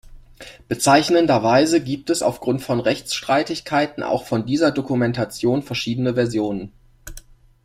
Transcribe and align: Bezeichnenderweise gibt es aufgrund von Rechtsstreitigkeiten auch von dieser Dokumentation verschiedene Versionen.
Bezeichnenderweise 0.67 1.79
gibt 1.79 2.09
es 2.09 2.23
aufgrund 2.23 2.63
von 2.63 2.79
Rechtsstreitigkeiten 2.79 4.01
auch 4.01 4.25
von 4.25 4.47
dieser 4.47 4.71
Dokumentation 4.71 5.61
verschiedene 5.61 6.15
Versionen. 6.15 6.71